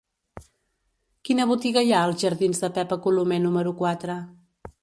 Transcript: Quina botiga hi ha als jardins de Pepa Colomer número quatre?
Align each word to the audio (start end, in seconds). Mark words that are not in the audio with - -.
Quina 1.29 1.45
botiga 1.51 1.85
hi 1.89 1.93
ha 1.97 2.01
als 2.07 2.25
jardins 2.25 2.65
de 2.65 2.73
Pepa 2.79 3.01
Colomer 3.07 3.41
número 3.47 3.79
quatre? 3.83 4.21